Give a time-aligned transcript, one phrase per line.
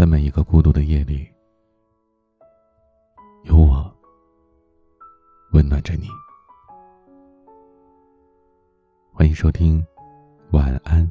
[0.00, 1.30] 在每一个孤独的夜里，
[3.42, 3.94] 有我
[5.52, 6.08] 温暖着你。
[9.12, 9.86] 欢迎收听，
[10.52, 11.06] 晚安，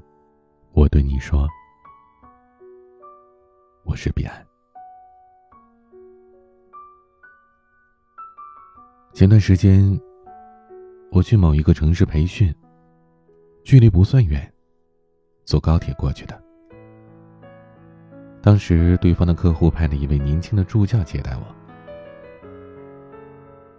[0.72, 1.48] 我对你说，
[3.84, 4.44] 我是彼岸。
[9.14, 10.02] 前段时间，
[11.12, 12.52] 我去某一个城市培训，
[13.64, 14.52] 距离不算远，
[15.46, 16.49] 坐高铁过去的。
[18.42, 21.44] 当时，对方的客户派了一位年轻的助教接待我。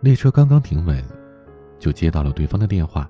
[0.00, 1.02] 列车刚刚停稳，
[1.78, 3.08] 就接到了对方的电话。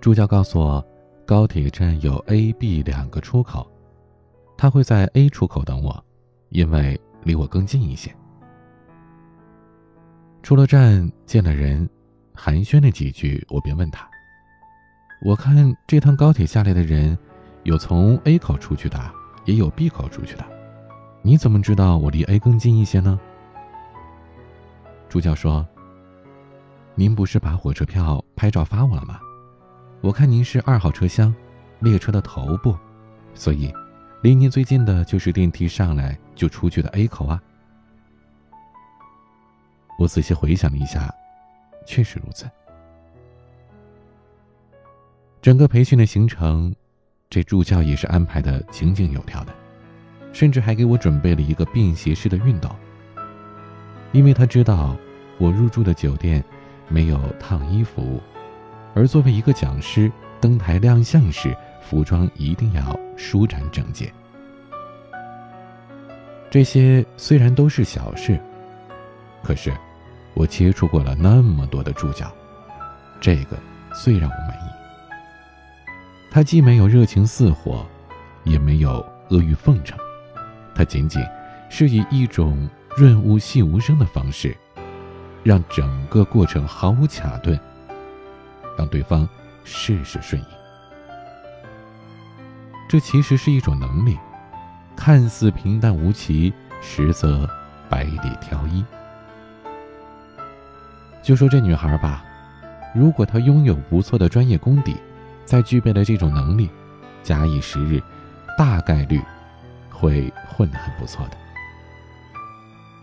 [0.00, 0.84] 助教告诉我，
[1.24, 3.70] 高铁站有 A、B 两个出口，
[4.56, 6.04] 他会在 A 出口等我，
[6.50, 8.12] 因为离我更近一些。
[10.42, 11.88] 出了站，见了人，
[12.34, 14.08] 寒暄了几句，我便问他
[15.24, 17.16] ：“我看这趟高铁下来的人，
[17.64, 18.98] 有从 A 口出去的，
[19.48, 20.44] 也有 B 口出去的，
[21.22, 23.18] 你怎么知道我离 A 更近一些呢？”
[25.08, 25.66] 助教说
[26.94, 29.18] ：“您不是把火车票拍照发我了吗？
[30.02, 31.34] 我看您是二号车厢，
[31.80, 32.76] 列车的头部，
[33.32, 33.72] 所以
[34.22, 37.42] 离您最近的就是电梯上来就出去的 A 口啊。”
[39.98, 41.10] 我仔细回想了一下，
[41.86, 42.46] 确实如此。
[45.40, 46.74] 整个培训的行程，
[47.30, 49.52] 这助教也是安排的井井有条的，
[50.32, 52.68] 甚至还给我准备了一个便携式的熨斗。
[54.12, 54.96] 因为他知道
[55.38, 56.42] 我入住的酒店
[56.88, 58.20] 没有烫衣服，
[58.94, 64.12] 而作为一个讲师登台亮相时，服装一定要舒展整洁。
[66.50, 68.38] 这些虽然都是小事，
[69.42, 69.72] 可是。
[70.34, 72.32] 我接触过了那么多的助教，
[73.20, 73.58] 这个
[73.92, 74.67] 最让我满意。
[76.30, 77.86] 他既没有热情似火，
[78.44, 79.98] 也没有阿谀奉承，
[80.74, 81.22] 他仅仅
[81.68, 84.56] 是以一种润物细无声的方式，
[85.42, 87.58] 让整个过程毫无卡顿，
[88.76, 89.28] 让对方
[89.64, 90.46] 事事顺意。
[92.88, 94.16] 这其实是一种能力，
[94.96, 97.48] 看似平淡无奇，实则
[97.88, 98.84] 百里挑一。
[101.22, 102.24] 就说这女孩吧，
[102.94, 104.96] 如果她拥有不错的专业功底，
[105.48, 106.68] 再具备了这种能力，
[107.22, 108.02] 假以时日，
[108.58, 109.18] 大概率
[109.88, 111.38] 会混得很不错的。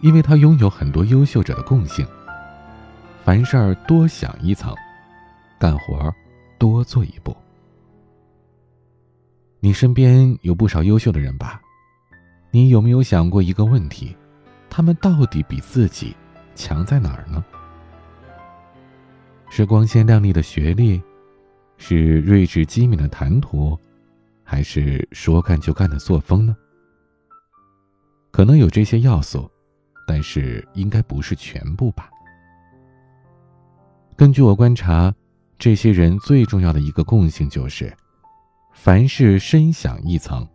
[0.04, 2.06] 因为他拥有很多优秀者的共性：
[3.24, 4.76] 凡事儿多想一层，
[5.58, 6.14] 干活
[6.60, 7.36] 多做一步。
[9.60, 11.60] 你身边有不少优秀的人吧？
[12.52, 14.16] 你有没有想过一个问题：
[14.70, 16.16] 他们到底比自己
[16.54, 17.44] 强在哪儿呢？
[19.50, 21.02] 是光鲜亮丽的学历，
[21.78, 23.78] 是睿智机敏的谈吐，
[24.44, 26.56] 还是说干就干的作风呢？
[28.31, 29.50] 可能有这些要素，
[30.08, 32.09] 但是应该不是全部吧。
[34.16, 35.14] 根据我观察，
[35.58, 37.96] 这些人最重要的一个共性就是，
[38.74, 40.47] 凡事深想一层，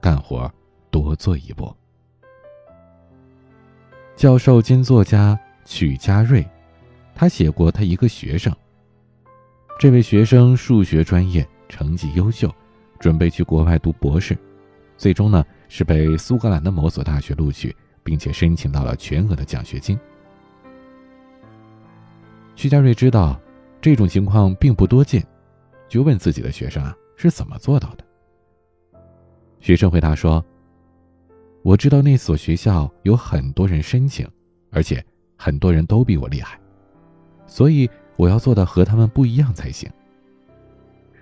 [0.00, 0.52] 干活
[0.90, 1.74] 多做一步。
[4.16, 6.46] 教授兼作家曲家瑞。
[7.12, 8.50] 他写过他一个学生。
[9.80, 12.54] 这位学生数学专业成绩优秀，
[12.98, 14.36] 准备去国外读博士，
[14.98, 19.98] 最终呢是被苏格兰的某所大学录取，并且申请到了全额的奖学金。
[22.54, 23.40] 徐家瑞知道
[23.80, 25.26] 这种情况并不多见，
[25.88, 28.04] 就问自己的学生啊是怎么做到的。
[29.60, 30.44] 学生回答说
[31.64, 34.28] ：“我知道那所学校有很多人申请，
[34.72, 35.02] 而且
[35.36, 36.60] 很多人都比我厉害。”
[37.48, 37.88] 所以
[38.20, 39.90] 我要做到和他们不一样才行。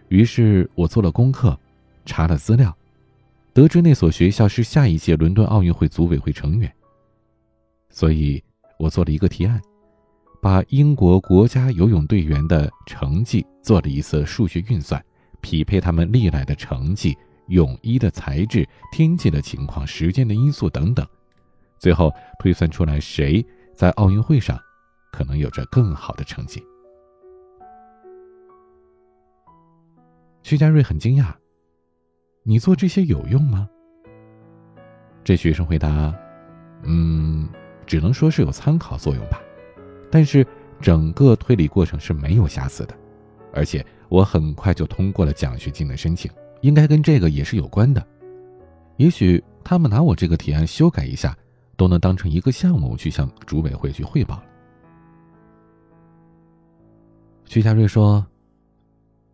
[0.09, 1.57] 于是我做了功课，
[2.05, 2.77] 查了资料，
[3.53, 6.73] 得知那所学校是下一届伦敦奥运会组委会成员。
[7.89, 8.43] 所以
[8.81, 9.63] 我做了一个提案，
[10.43, 15.01] 把英国国家游泳队员的成绩做了一次数学运算，
[15.41, 17.17] 匹配他们历来的成绩、
[17.47, 21.07] 泳衣的材质、天气的情况、时间的因素等等，
[21.79, 23.47] 最后推算出来谁
[23.77, 24.59] 在奥运会上。
[25.11, 26.63] 可能有着更好的成绩。
[30.43, 31.35] 徐家瑞很惊讶
[32.43, 33.69] ：“你做这些有用吗？”
[35.25, 36.15] 这学生回答
[36.85, 37.49] ：“嗯，
[37.87, 39.41] 只能说是有参考作用吧。
[40.11, 40.47] 但是
[40.81, 42.97] 整个推理过程是没有瑕疵的，
[43.53, 46.31] 而且我很快就通过了奖学金的申请，
[46.63, 48.05] 应该跟这个也是有关的。
[48.97, 51.37] 也许他们拿我这个提案修改一下，
[51.77, 54.45] 都能当成一个项目去向组委会去汇报了。”
[57.45, 58.27] 徐家瑞说：“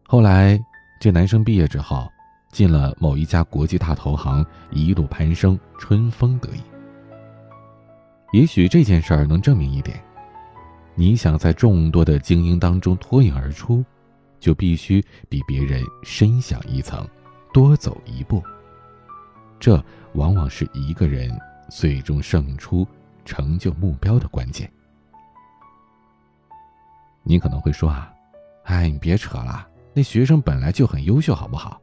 [0.07, 0.61] 后来，
[1.05, 2.11] 这男生毕业之后，
[2.51, 6.63] 进了某一家国际大投行，一路攀升，春风得意。
[8.33, 10.03] 也许这件事儿能证明一点：
[10.95, 13.85] 你想在众多的精英当中脱颖而出，
[14.41, 17.07] 就必须比别人深想一层，
[17.53, 18.43] 多走一步。
[19.61, 19.85] 这
[20.15, 21.31] 往往是一个人
[21.69, 22.89] 最终胜出、
[23.27, 24.73] 成就目标的关键。
[27.23, 28.11] 你可能会说啊，
[28.63, 31.81] 哎，你别扯了，那学生本来就很优秀，好不好？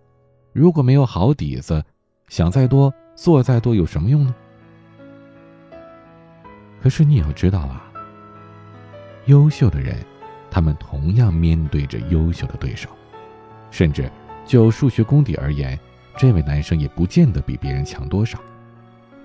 [0.51, 1.81] 如果没有好底子，
[2.27, 4.35] 想再多做再多有什么用呢？
[6.81, 7.89] 可是你要知道啊，
[9.27, 9.95] 优秀的人，
[10.49, 12.89] 他们同样面对着优秀的对手，
[13.69, 14.11] 甚至
[14.45, 15.79] 就数学功底而言，
[16.17, 18.37] 这位男生也不见得比别人强多少，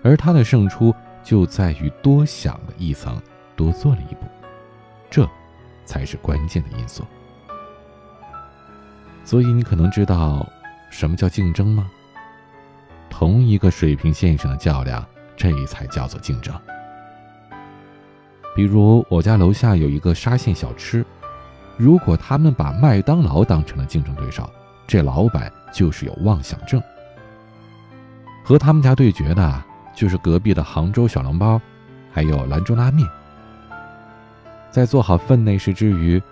[0.04, 0.94] 而他的胜出
[1.24, 3.20] 就在于多想了一层，
[3.56, 4.26] 多做了一步，
[5.10, 5.28] 这
[5.84, 7.04] 才是关键的因素。
[9.26, 10.46] 所以你可能知道。
[10.88, 11.90] 什么叫竞争吗？
[13.10, 15.04] 同一个水平线上的较量，
[15.36, 16.54] 这才叫做竞争。
[18.54, 21.04] 比如我家楼下有一个沙县小吃，
[21.76, 24.48] 如果他们把麦当劳当成了竞争对手，
[24.86, 26.80] 这老板就是有妄想症。
[28.44, 29.64] 和他们家对决的，
[29.94, 31.60] 就是隔壁的杭州小笼包，
[32.12, 33.06] 还有兰州拉面。
[34.70, 36.22] 在做好分内事之余，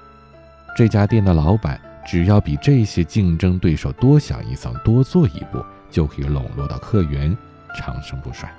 [0.77, 1.79] 这家店的老板。
[2.05, 7.37] 只要比这些竞争对手多想一层、多做一步，就可以笼络到客源，
[7.77, 8.53] 长盛不衰。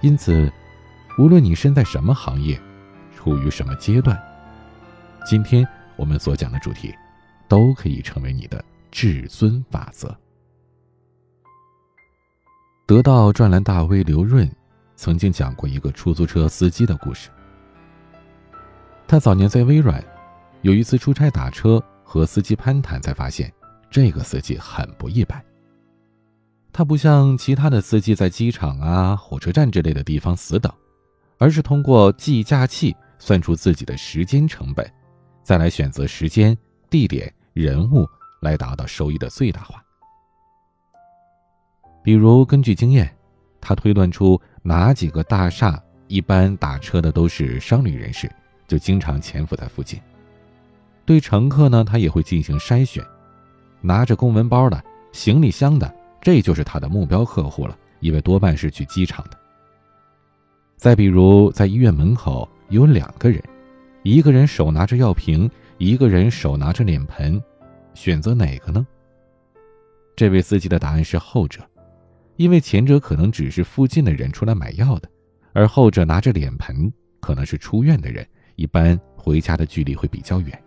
[0.00, 0.50] 因此，
[1.18, 2.58] 无论你身在什么行业，
[3.14, 4.16] 处于什么阶段，
[5.26, 5.66] 今天
[5.96, 6.94] 我们所讲的主题，
[7.48, 10.16] 都可以成为你的至尊法则。
[12.86, 14.48] 得到专栏大 V 刘润
[14.94, 17.28] 曾经讲过一个出租车司机的故事。
[19.06, 20.02] 他早年在微软。
[20.62, 23.52] 有一次出差打车，和司机攀谈，才发现
[23.90, 25.42] 这个司机很不一般。
[26.72, 30.72] 他不像其他的司机在机场啊、火车站之类的地方死等，
[31.38, 34.88] 而是通过计价器算出自己的时间成本，
[35.42, 36.56] 再来选择时间、
[36.90, 38.06] 地点、人物
[38.40, 39.82] 来达到收益的最大化。
[42.02, 43.12] 比如根据经验，
[43.60, 48.30] 他推断出哪几个大厦一般打车的都是商旅人士，
[48.66, 50.00] 就经常潜伏在附近。
[51.08, 53.02] 对乘客呢，他也会进行筛选，
[53.80, 55.90] 拿着公文包的、行李箱的，
[56.20, 59.38] 这就是他的目标客户了，因为多半是去机场的。
[60.76, 63.42] 再比如，在医院门口有两个人，
[64.02, 67.42] 一个人手拿着药瓶，一个人手拿着脸盆，
[67.94, 68.86] 选择哪个呢？
[70.14, 71.62] 这位司机的答案是后者，
[72.36, 75.08] 因为前者可能只是附近的人出来买药的，
[75.54, 80.62] 而后者拿着脸盆可能是出院的人，一般回家的距离会比较远。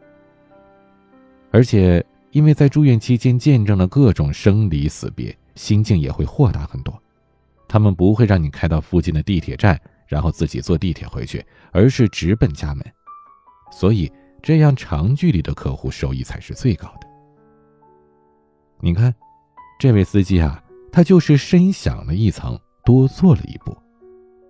[1.52, 6.98] 而且，因为在住院期间见证了各种生离死别，心境也会豁达很多。
[7.68, 12.86] 他们不会让你开到附近的地铁站，然后自己坐地铁回去，而是直奔家门。
[13.72, 14.12] 所以，
[14.42, 17.08] 这样长距离的客户收益才是最高的。
[18.80, 19.14] 你看，
[19.80, 23.78] 这位司机啊，他就是深想了一层，多做了一步，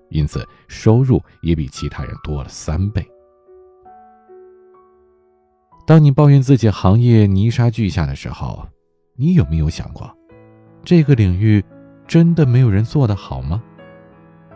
[0.09, 3.06] 因此收入也比其他人多了三倍。
[5.91, 8.65] 当你抱怨自己行业泥沙俱下的时候，
[9.17, 10.09] 你有没有想过，
[10.85, 11.61] 这个领域
[12.07, 13.62] 真的没有人做得好吗？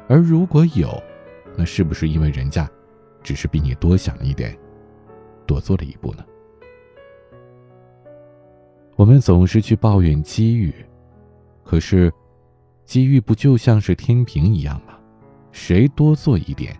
[0.08, 0.90] 而如果有，
[1.58, 2.72] 那是不是因为人家
[3.22, 4.58] 只是比你多想了一点，
[5.46, 6.24] 多做了一步呢？
[8.96, 10.74] 我们总是去抱怨机遇，
[11.66, 12.10] 可是
[12.86, 14.98] 机遇不就像是天平一样吗？
[15.52, 16.80] 谁多做一点，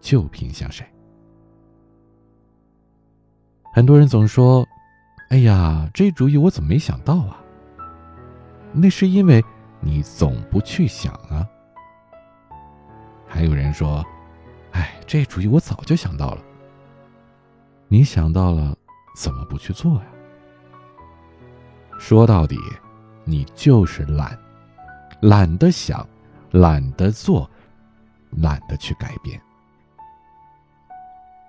[0.00, 0.84] 就偏向谁。
[3.72, 4.66] 很多人总说
[5.30, 7.40] ：“哎呀，这主意我怎么没想到啊？”
[8.72, 9.44] 那是因为
[9.80, 11.46] 你总不去想啊。
[13.26, 14.04] 还有人说
[14.72, 16.42] ：“哎，这主意我早就想到了。”
[17.86, 18.76] 你想到了，
[19.16, 20.06] 怎么不去做呀？
[21.98, 22.58] 说到底，
[23.24, 24.36] 你就是懒，
[25.20, 26.04] 懒得想，
[26.50, 27.48] 懒得做，
[28.30, 29.40] 懒得去改变。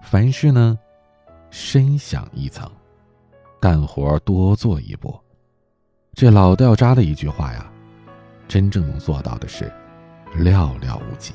[0.03, 0.77] 凡事呢。
[1.51, 2.67] 深想一层，
[3.59, 5.13] 干活多做一步，
[6.13, 7.69] 这老掉渣的一句话呀，
[8.47, 9.69] 真正能做到的是
[10.33, 11.33] 寥寥无几。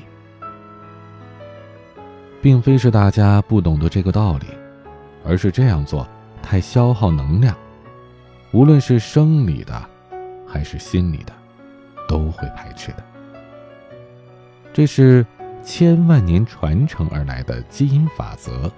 [2.41, 4.47] 并非是大家不懂得这个道理，
[5.23, 6.09] 而是这样做
[6.43, 7.55] 太消耗能量，
[8.53, 9.87] 无论是生理的
[10.47, 11.33] 还是心理的，
[12.09, 13.05] 都会排斥的。
[14.73, 15.27] 这是
[15.63, 18.73] 千万年传承而来的基因法则。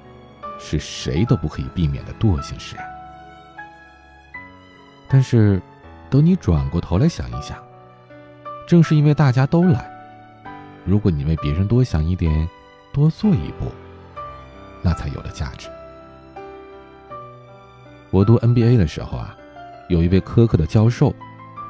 [0.58, 2.84] 是谁都不可以避免的惰性使然。
[5.08, 5.62] 但是，
[6.10, 7.56] 等你转过头来想一想，
[8.66, 9.90] 正是因为大家都懒，
[10.84, 12.48] 如果你为别人多想一点，
[12.92, 13.72] 多做一步，
[14.82, 15.68] 那才有了价值。
[18.10, 19.34] 我读 NBA 的时候啊，
[19.88, 21.14] 有一位苛刻的教授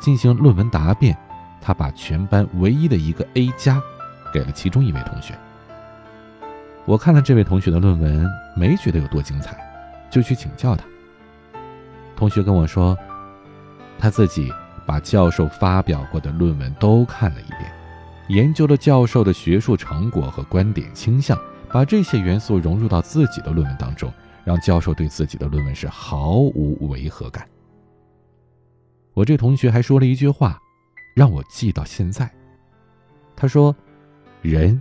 [0.01, 1.17] 进行论文答辩，
[1.61, 3.81] 他把全班唯一的一个 A 加
[4.33, 5.39] 给了其中一位同学。
[6.89, 8.27] 我看了这位同学的论文，
[8.57, 9.55] 没觉得有多精彩，
[10.11, 10.87] 就去请教他。
[12.17, 12.97] 同学跟我说。
[14.01, 14.53] 他自己
[14.87, 17.63] 把教授发表过的论文都看了一遍，
[18.29, 21.37] 研究了教授的学术成果和观点倾向，
[21.69, 24.13] 把这些元素融入到自己的论文当中，
[24.45, 27.45] 让教授对自己的论文是毫无违和感。
[29.15, 30.57] 我这同学还说了一句话，
[31.17, 32.31] 让我记到现在。
[33.35, 33.75] 他说
[34.43, 34.81] ：“人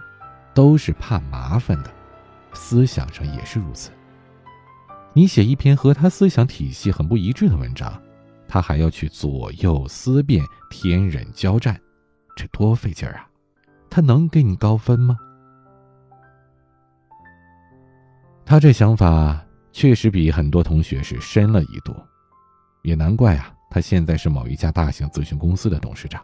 [0.53, 1.91] 都是怕麻烦的，
[2.54, 3.92] 思想上也是如此。
[5.13, 7.94] 你写一篇和他思想体系很不一致的文章。”
[8.50, 11.77] 他还要去左右思辨、天人交战，
[12.34, 13.27] 这多费劲啊！
[13.89, 15.18] 他能给你高分吗？
[18.46, 21.94] 他这想法确实比很多同学是深了一度，
[22.84, 23.54] 也难怪啊！
[23.70, 26.24] 他现在是某一家大型咨询公司的董事长。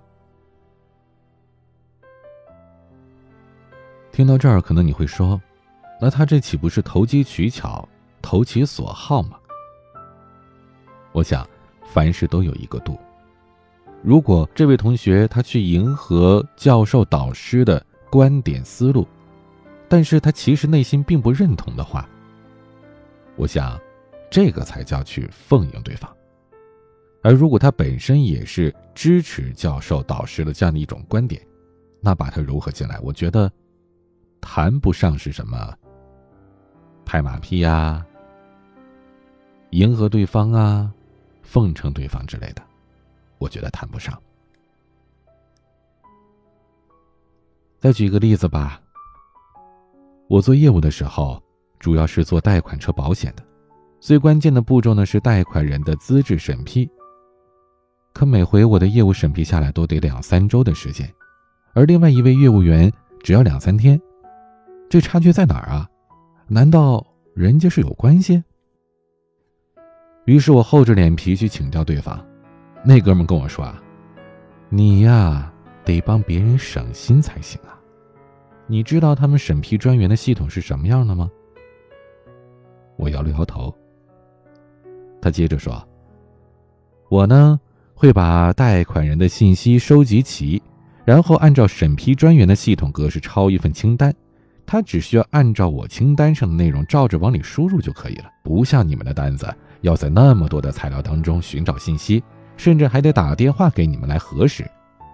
[4.13, 5.39] 听到这儿，可能你会说，
[6.03, 7.88] 那他这岂不是投机取巧、
[8.22, 9.39] 投其所好吗？
[11.13, 11.48] 我想。
[11.86, 12.98] 凡事都有一个度。
[14.01, 19.07] 如果这位同学他去迎合教授导师的观点思路，
[19.88, 22.10] 但是他其实内心并不认同的话，
[23.36, 23.79] 我想，
[24.31, 26.12] 这个才叫去奉迎对方。
[27.22, 31.45] 而如果他本身也是支持教授导师的这样的一种观点，
[32.01, 33.51] 那把他融合进来，我觉得，
[34.41, 35.77] 谈不上是什么
[37.05, 38.05] 拍马屁呀，
[39.72, 40.91] 迎合对方啊。
[41.41, 42.63] 奉承对方之类的，
[43.38, 44.19] 我觉得谈不上。
[47.77, 48.81] 再举个例子吧。
[50.27, 51.39] 我做业务的时候，
[51.77, 53.43] 主要是做贷款车保险的，
[54.00, 56.89] 最关键的步骤呢是贷款人的资质审批。
[58.13, 61.13] 可每回我的业务审批下来都得两三周的时间，
[61.74, 62.91] 而另外一位业务员
[63.22, 64.01] 只要两三天，
[64.89, 65.88] 这差距在哪儿啊？
[66.53, 68.43] 难道人家是有关系？
[70.25, 72.24] 于是我厚着脸皮去请教对方，
[72.86, 73.81] 那哥们跟我说：“啊，
[74.69, 75.51] 你呀
[75.83, 77.74] 得帮别人省心才行啊，
[78.67, 81.27] 你知道他们审批专员的系统是什么样的吗？”
[82.98, 83.74] 我摇了摇头。
[85.19, 85.83] 他接着说
[87.10, 87.60] ：“我呢
[87.95, 90.62] 会把贷款人的信息收集齐，
[91.03, 94.13] 然后按照审批专员的系统格式抄一份清单，
[94.65, 99.53] 他只需要按照我清单上的内容照着往里输入就可以了，不像你们的单子。”
[99.84, 102.24] 要在那么多的材料当中寻找信息，
[102.55, 104.65] 甚至还得打电话给你们来核实，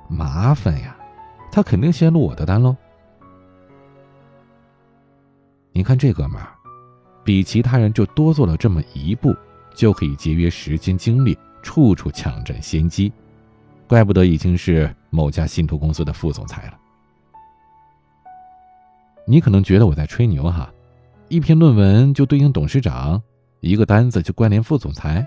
[0.07, 0.95] 麻烦呀！
[1.51, 2.77] 他肯定先录我的单喽。
[5.71, 6.49] 你看这哥们儿，
[7.23, 9.35] 比其他人就多做了这么一步，
[9.73, 13.11] 就可以节约时间精力，处处抢占先机，
[13.87, 16.78] 怪不得已经是某家信托公司的副总裁了。
[19.29, 20.73] 你可能觉得我在吹牛哈，
[21.27, 23.21] 一篇论文就对应董事长。
[23.59, 25.23] 一个单子就关联副总裁，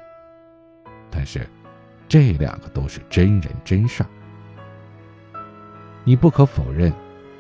[1.08, 1.48] 但是
[2.08, 4.08] 这两个都是真人真事儿。
[6.02, 6.92] 你不可否认，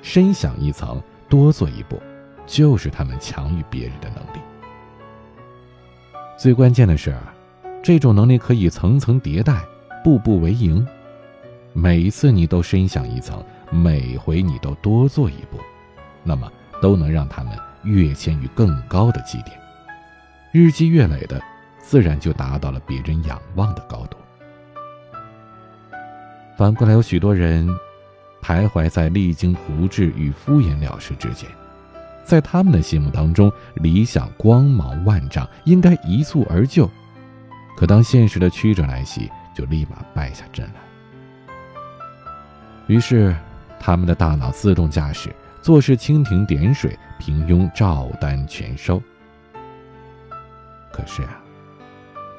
[0.02, 2.00] 深想一层，多做一步，
[2.46, 4.38] 就是他们强于别人的能力。
[6.38, 7.12] 最关键的是，
[7.82, 9.64] 这种能力可以层层迭代，
[10.04, 10.86] 步步为营。
[11.72, 15.58] 每一次你都深想一层，每回你都多做一步，
[16.22, 16.50] 那么
[16.80, 17.52] 都能让他们
[17.82, 19.58] 跃迁于更高的基点。
[20.52, 21.40] 日积月累的，
[21.78, 24.16] 自然就达到了别人仰望的高度。
[26.56, 27.66] 反过来，有许多人
[28.42, 31.48] 徘徊在励精图治与敷衍了事之间，
[32.22, 36.88] 在他们的心目当中，理想光芒万丈，应该一蹴而就。
[37.76, 41.54] 可当现实的曲折来袭，就立马败下阵来。
[42.86, 43.34] 于是，
[43.80, 49.00] 他们的大脑自动驾驶，做事蜻蜓点水，平庸照单全收。
[50.92, 51.40] 可是啊，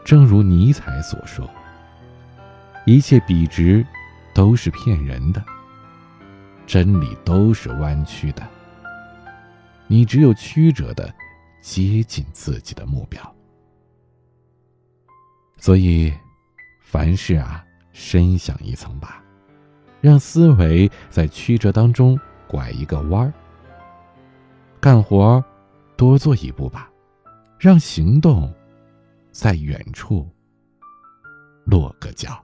[0.04, 1.50] 正如尼采所说
[2.86, 3.86] ：“一切笔直
[4.36, 5.42] 都是骗人的，
[6.68, 8.46] 真理都是弯曲的。
[9.88, 11.12] 你只有曲折的
[11.62, 13.36] 接近自己的目标。
[15.58, 16.14] 所以，
[16.82, 17.64] 凡事啊，
[17.94, 19.24] 深想一层吧，
[20.02, 22.20] 让思维在曲折当中
[22.54, 23.34] 拐一个弯儿。
[24.80, 25.44] 干活
[25.98, 26.90] 多做一步吧。”
[27.64, 28.54] 让行动，
[29.32, 30.30] 在远处
[31.66, 32.44] 落个脚。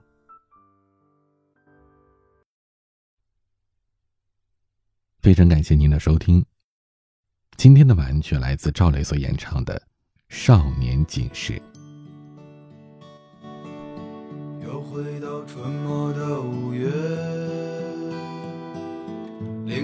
[5.20, 6.42] 非常感谢您的收听，
[7.58, 9.78] 今天的晚安曲来自赵雷所演唱的
[10.30, 11.52] 《少年锦时》。
[14.64, 16.88] 又回到春末的五月，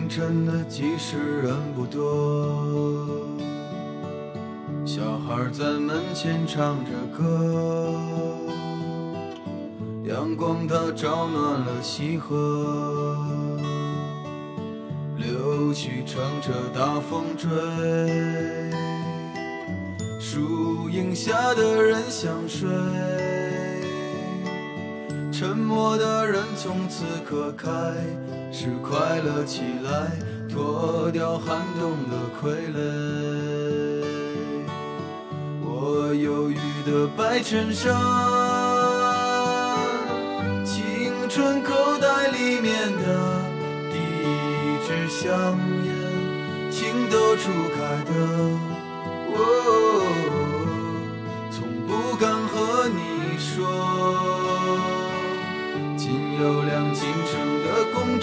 [0.06, 3.26] 凌晨的集市人不多，
[4.84, 7.92] 小孩在门前唱着歌，
[10.04, 13.16] 阳光它照暖了溪河。
[15.16, 17.50] 柳絮乘着大风追，
[20.20, 22.70] 树荫下的人想睡，
[25.32, 27.68] 沉默的人从此刻开
[28.58, 30.10] 是快乐起来，
[30.48, 32.80] 脱掉寒冬的傀儡。
[35.62, 36.56] 我忧郁
[36.90, 37.94] 的白衬衫，
[40.64, 43.44] 青春口袋里面的
[43.92, 45.06] 第一支。
[45.10, 45.28] 香
[45.84, 45.92] 烟，
[46.70, 48.10] 情窦初开的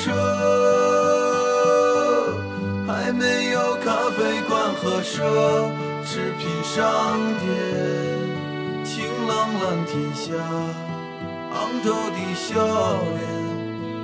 [0.03, 0.11] 车，
[2.85, 5.23] 还没有咖啡馆和奢
[6.03, 7.47] 侈品商店。
[8.83, 9.31] 晴朗
[9.61, 10.33] 蓝天下，
[11.53, 12.51] 昂头的笑
[13.13, 13.23] 脸，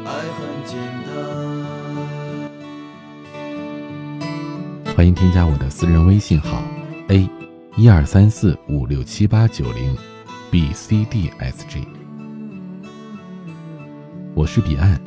[0.05, 0.71] 爱很简
[1.05, 1.11] 单。
[4.95, 6.63] 欢迎添加我的私人微信号
[7.09, 7.29] a
[7.75, 9.97] 一二三四五六七八九零
[10.49, 11.85] b c d s g，
[14.33, 14.97] 我是彼岸，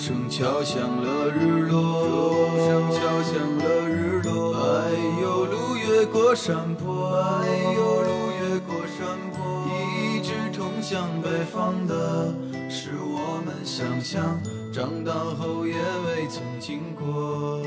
[0.00, 8.08] 声敲响了日落，钟声敲响了日落，哎呦，路越过山坡，哎呦，路
[8.40, 9.68] 越过山坡。
[9.68, 12.32] 一直通向北方的
[12.70, 14.40] 是我们想象，
[14.72, 17.60] 长大后也未曾经过。